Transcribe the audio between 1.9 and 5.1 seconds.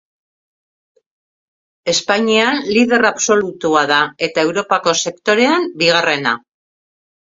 Espainian lider absolutua da eta Europako